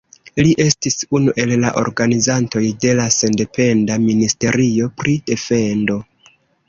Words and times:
Li 0.45 0.53
estis 0.63 0.95
unu 1.17 1.33
el 1.43 1.51
la 1.65 1.73
organizantoj 1.81 2.63
de 2.85 2.95
la 3.01 3.05
sendependa 3.17 3.99
ministerio 4.07 4.89
pri 5.03 5.15
defendo. 5.31 6.01